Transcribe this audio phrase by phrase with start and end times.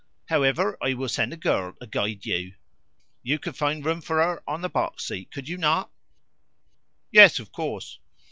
[0.29, 2.55] However, I will send a girl to guide you.
[3.21, 5.91] You could find room for her on the box seat, could you not?"
[7.11, 7.99] "Yes, of course."